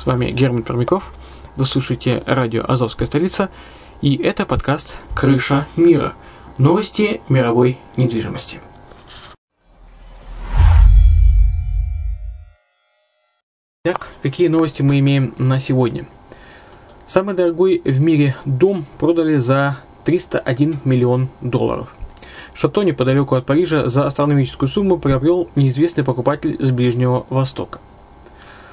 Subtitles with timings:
[0.00, 1.12] С вами Герман Пермяков.
[1.56, 3.50] Вы слушаете радио «Азовская столица»
[4.00, 6.14] и это подкаст «Крыша мира.
[6.56, 8.60] Новости мировой недвижимости».
[13.84, 16.06] Итак, какие новости мы имеем на сегодня?
[17.06, 21.94] Самый дорогой в мире дом продали за 301 миллион долларов.
[22.54, 27.80] Шато неподалеку от Парижа за астрономическую сумму приобрел неизвестный покупатель с Ближнего Востока.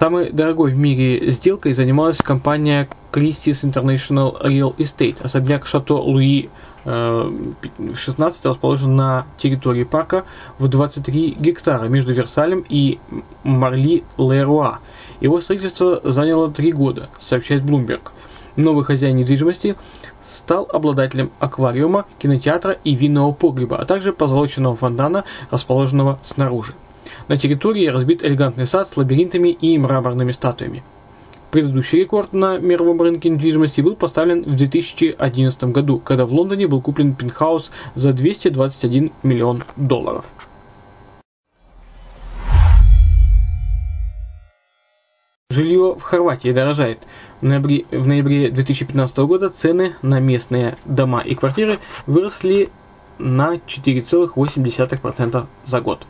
[0.00, 5.22] Самой дорогой в мире сделкой занималась компания Christie's International Real Estate.
[5.22, 6.48] Особняк Шато Луи
[6.86, 10.24] 16 э, расположен на территории парка
[10.58, 12.98] в 23 гектара между Версалем и
[13.42, 14.78] Марли-Леруа.
[15.20, 18.00] Его строительство заняло 3 года, сообщает Bloomberg.
[18.56, 19.76] Новый хозяин недвижимости
[20.24, 26.72] стал обладателем аквариума, кинотеатра и винного погреба, а также позолоченного фонтана, расположенного снаружи.
[27.30, 30.82] На территории разбит элегантный сад с лабиринтами и мраморными статуями.
[31.52, 36.80] Предыдущий рекорд на мировом рынке недвижимости был поставлен в 2011 году, когда в Лондоне был
[36.80, 40.24] куплен пентхаус за 221 миллион долларов.
[45.50, 46.98] Жилье в Хорватии дорожает.
[47.40, 52.70] В ноябре, в ноябре 2015 года цены на местные дома и квартиры выросли
[53.20, 56.04] на 4,8% за год.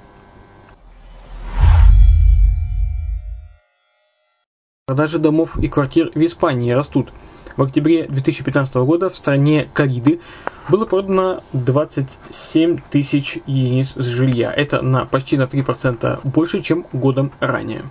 [4.90, 7.12] Продажи домов и квартир в Испании растут.
[7.56, 10.18] В октябре 2015 года в стране Кариды
[10.68, 14.52] было продано 27 тысяч единиц жилья.
[14.52, 17.84] Это на почти на 3% больше, чем годом ранее.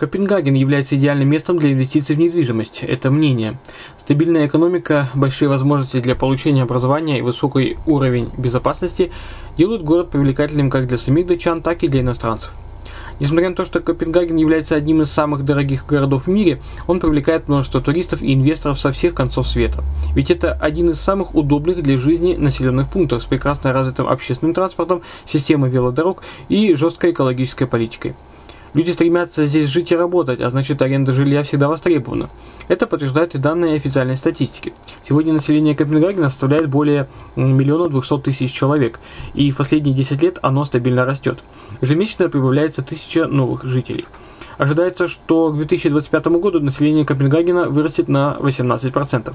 [0.00, 2.82] Копенгаген является идеальным местом для инвестиций в недвижимость.
[2.84, 3.58] Это мнение.
[3.98, 9.12] Стабильная экономика, большие возможности для получения образования и высокий уровень безопасности
[9.58, 12.50] делают город привлекательным как для самих датчан, так и для иностранцев.
[13.18, 17.48] Несмотря на то, что Копенгаген является одним из самых дорогих городов в мире, он привлекает
[17.48, 19.84] множество туристов и инвесторов со всех концов света.
[20.14, 25.02] Ведь это один из самых удобных для жизни населенных пунктов с прекрасно развитым общественным транспортом,
[25.26, 28.14] системой велодорог и жесткой экологической политикой.
[28.72, 32.30] Люди стремятся здесь жить и работать, а значит аренда жилья всегда востребована.
[32.68, 34.72] Это подтверждают и данные официальной статистики.
[35.02, 39.00] Сегодня население Копенгагена составляет более миллиона двухсот тысяч человек,
[39.34, 41.40] и в последние 10 лет оно стабильно растет.
[41.80, 44.06] Ежемесячно прибавляется тысяча новых жителей.
[44.56, 49.34] Ожидается, что к 2025 году население Копенгагена вырастет на 18%.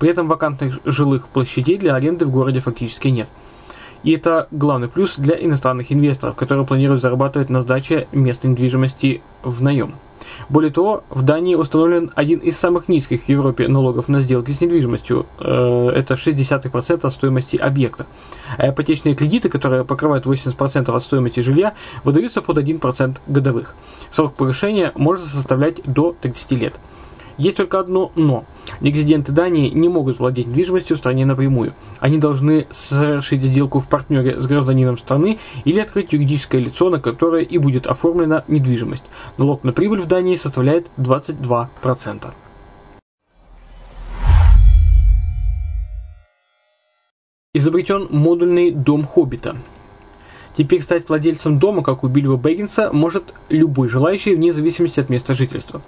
[0.00, 3.28] При этом вакантных жилых площадей для аренды в городе фактически нет.
[4.02, 9.62] И это главный плюс для иностранных инвесторов, которые планируют зарабатывать на сдаче местной недвижимости в
[9.62, 9.94] наем.
[10.48, 14.60] Более того, в Дании установлен один из самых низких в Европе налогов на сделки с
[14.60, 15.26] недвижимостью.
[15.38, 18.06] Э, это 0,6% от стоимости объекта.
[18.58, 21.74] А ипотечные кредиты, которые покрывают 80% от стоимости жилья,
[22.04, 23.74] выдаются под 1% годовых.
[24.10, 26.74] Срок погашения может составлять до 30 лет.
[27.38, 28.44] Есть только одно «но».
[28.80, 31.74] Резиденты Дании не могут владеть недвижимостью в стране напрямую.
[32.00, 37.42] Они должны совершить сделку в партнере с гражданином страны или открыть юридическое лицо, на которое
[37.42, 39.04] и будет оформлена недвижимость.
[39.38, 42.32] Налог на прибыль в Дании составляет 22%.
[47.54, 49.56] Изобретен модульный дом Хоббита.
[50.54, 55.34] Теперь стать владельцем дома, как у Бильбо Бэггинса, может любой желающий вне зависимости от места
[55.34, 55.82] жительства.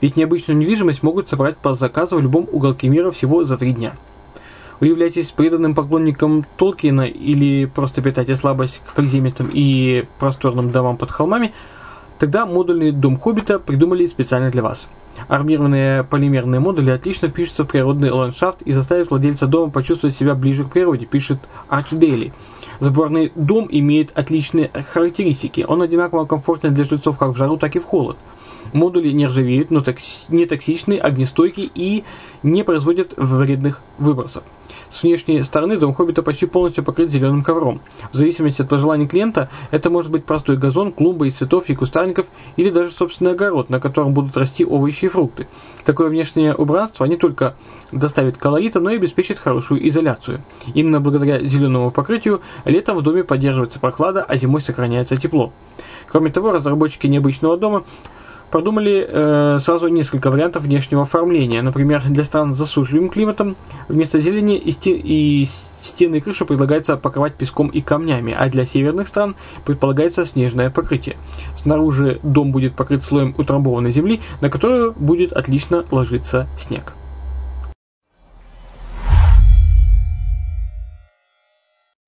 [0.00, 3.94] Ведь необычную недвижимость могут собрать по заказу в любом уголке мира всего за три дня.
[4.80, 11.10] Вы являетесь преданным поклонником Толкина или просто питаете слабость к приземистым и просторным домам под
[11.10, 11.52] холмами,
[12.20, 14.88] тогда модульный дом Хоббита придумали специально для вас.
[15.26, 20.64] Армированные полимерные модули отлично впишутся в природный ландшафт и заставят владельца дома почувствовать себя ближе
[20.64, 22.32] к природе, пишет Арч Дейли.
[22.78, 25.64] Сборный дом имеет отличные характеристики.
[25.66, 28.16] Он одинаково комфортен для жильцов как в жару, так и в холод.
[28.72, 29.82] Модули не ржавеют, но
[30.28, 32.04] не токсичны, огнестойки и
[32.42, 34.42] не производят вредных выбросов.
[34.90, 37.80] С внешней стороны дом Хоббита почти полностью покрыт зеленым ковром.
[38.10, 42.26] В зависимости от пожеланий клиента, это может быть простой газон, клумба из цветов и кустарников,
[42.56, 45.46] или даже собственный огород, на котором будут расти овощи и фрукты.
[45.84, 47.54] Такое внешнее убранство не только
[47.92, 50.42] доставит колорита, но и обеспечит хорошую изоляцию.
[50.72, 55.52] Именно благодаря зеленому покрытию летом в доме поддерживается прохлада, а зимой сохраняется тепло.
[56.06, 57.84] Кроме того, разработчики необычного дома
[58.50, 61.60] Продумали э, сразу несколько вариантов внешнего оформления.
[61.60, 63.56] Например, для стран с засушливым климатом
[63.88, 68.64] вместо зелени и, стен, и стены и крыши предлагается покрывать песком и камнями, а для
[68.64, 69.36] северных стран
[69.66, 71.16] предполагается снежное покрытие.
[71.56, 76.94] Снаружи дом будет покрыт слоем утрамбованной земли, на которую будет отлично ложиться снег.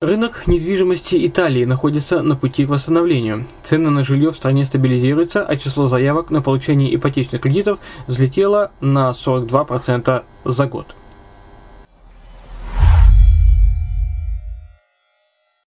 [0.01, 3.45] Рынок недвижимости Италии находится на пути к восстановлению.
[3.61, 7.77] Цены на жилье в стране стабилизируются, а число заявок на получение ипотечных кредитов
[8.07, 10.95] взлетело на 42% за год.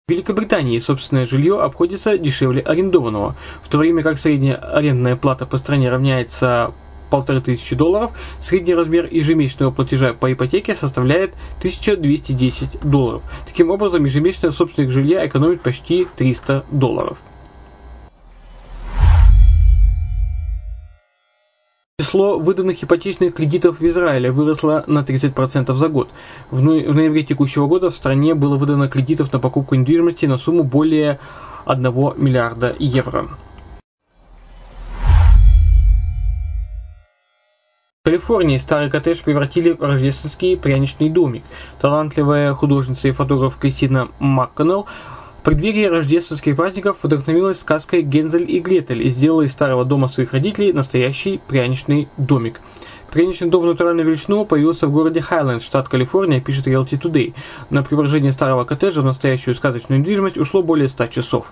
[0.07, 5.57] В Великобритании собственное жилье обходится дешевле арендованного, в то время как средняя арендная плата по
[5.57, 6.74] стране равняется
[7.12, 13.22] полторы тысячи долларов, средний размер ежемесячного платежа по ипотеке составляет 1210 долларов.
[13.46, 17.19] Таким образом, ежемесячная собственник жилья экономит почти 300 долларов.
[22.00, 26.10] Число выданных ипотечных кредитов в Израиле выросло на 30% за год.
[26.50, 31.19] В ноябре текущего года в стране было выдано кредитов на покупку недвижимости на сумму более
[31.66, 31.84] 1
[32.18, 33.28] миллиарда евро.
[38.22, 41.44] Калифорнии старый коттедж превратили в рождественский пряничный домик.
[41.82, 44.86] Талантливая художница и фотограф Кристина МакКоннелл
[45.40, 50.34] в преддверии рождественских праздников вдохновилась сказкой «Гензель и Гретель» и сделала из старого дома своих
[50.34, 52.62] родителей настоящий пряничный домик.
[53.12, 57.34] Пряничный дом в натуральную появился в городе Хайленд, штат Калифорния, пишет Realty Today.
[57.69, 61.52] На преображение старого коттеджа в настоящую сказочную недвижимость ушло более 100 часов.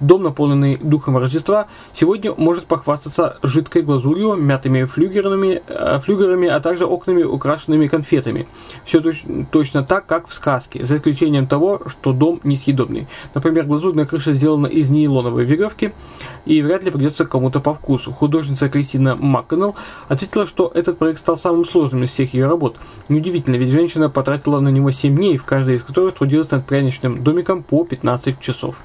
[0.00, 6.86] Дом, наполненный духом Рождества, сегодня может похвастаться жидкой глазурью, мятыми флюгерами, э, флюгерами, а также
[6.86, 8.48] окнами, украшенными конфетами.
[8.84, 13.08] Все точ, точно так, как в сказке, за исключением того, что дом несъедобный.
[13.34, 15.92] Например, глазурная крыша сделана из нейлоновой веревки
[16.46, 18.10] и вряд ли придется кому-то по вкусу.
[18.10, 19.76] Художница Кристина МакКоннелл
[20.08, 22.76] ответила, что этот проект стал самым сложным из всех ее работ.
[23.08, 27.22] Неудивительно, ведь женщина потратила на него 7 дней, в каждой из которых трудилась над пряничным
[27.22, 28.76] домиком по 15 часов.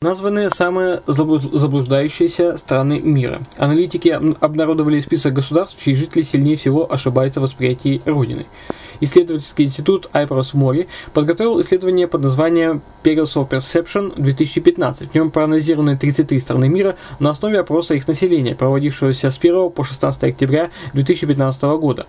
[0.00, 3.40] Названы самые заблуждающиеся страны мира.
[3.56, 8.46] Аналитики обнародовали список государств, чьи жители сильнее всего ошибаются в восприятии Родины.
[9.00, 15.10] Исследовательский институт Айпрос Мори подготовил исследование под названием Perils of Perception 2015.
[15.10, 19.84] В нем проанализированы 33 страны мира на основе опроса их населения, проводившегося с 1 по
[19.84, 22.06] 16 октября 2015 года.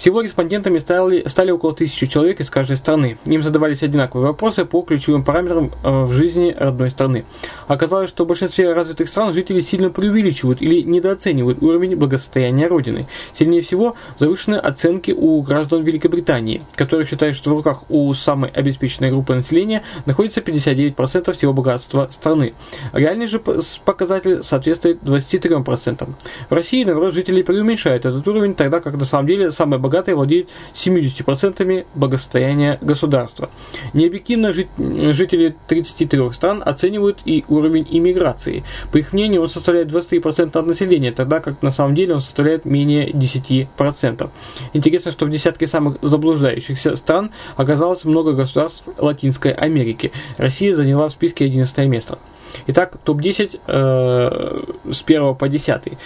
[0.00, 3.18] Всего респондентами стали, стали около тысячи человек из каждой страны.
[3.26, 7.26] Им задавались одинаковые вопросы по ключевым параметрам э, в жизни родной страны.
[7.68, 13.08] Оказалось, что в большинстве развитых стран жители сильно преувеличивают или недооценивают уровень благосостояния Родины.
[13.34, 19.10] Сильнее всего завышены оценки у граждан Великобритании, которые считают, что в руках у самой обеспеченной
[19.10, 22.54] группы населения находится 59% всего богатства страны.
[22.94, 26.08] Реальный же показатель соответствует 23%.
[26.48, 30.14] В России, наоборот, жители преуменьшают этот уровень, тогда как на самом деле самое богатство богатые
[30.14, 33.50] владеют 70% благосостояния государства.
[33.92, 38.62] Необъективно жители 33 стран оценивают и уровень иммиграции.
[38.92, 42.64] По их мнению, он составляет 23% от населения, тогда как на самом деле он составляет
[42.64, 44.30] менее 10%.
[44.74, 50.12] Интересно, что в десятке самых заблуждающихся стран оказалось много государств Латинской Америки.
[50.38, 52.18] Россия заняла в списке 11 место.
[52.66, 55.98] Итак, топ-10 э, с 1 по 10.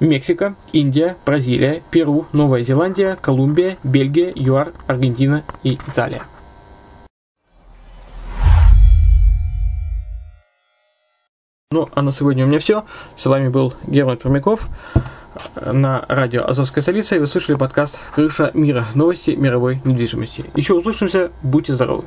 [0.00, 6.22] Мексика, Индия, Бразилия, Перу, Новая Зеландия, Колумбия, Бельгия, ЮАР, Аргентина и Италия.
[11.70, 12.84] Ну, а на сегодня у меня все.
[13.14, 14.68] С вами был Герман Пермяков
[15.54, 17.14] на радио «Азовская столица».
[17.14, 18.86] И вы слышали подкаст «Крыша мира.
[18.94, 20.46] Новости мировой недвижимости».
[20.56, 21.30] Еще услышимся.
[21.42, 22.04] Будьте здоровы.